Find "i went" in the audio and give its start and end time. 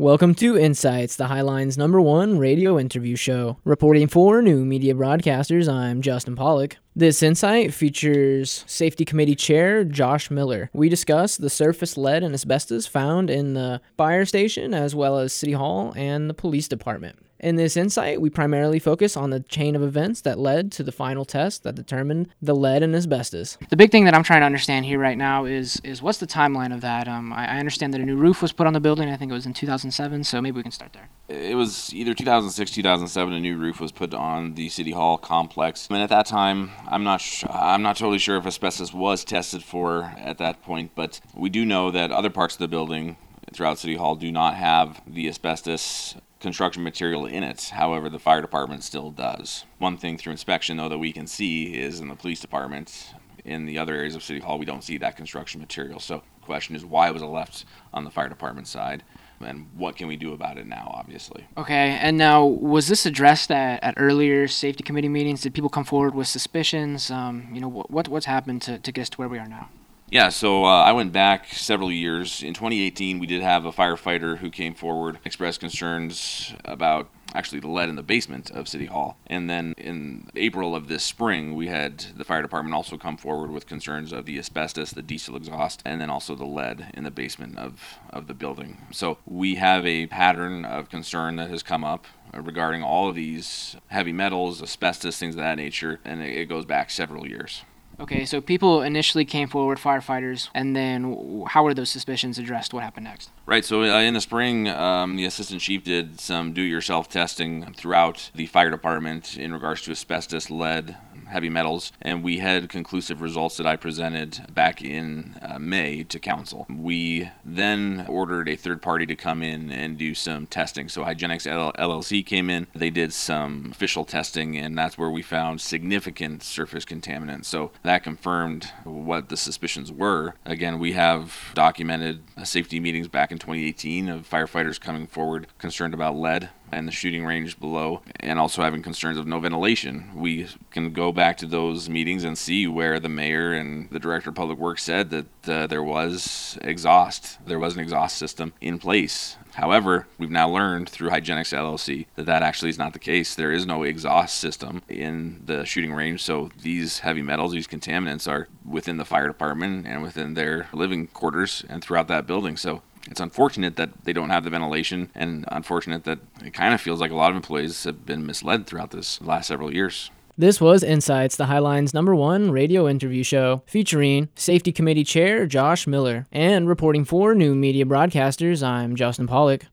70.82-71.12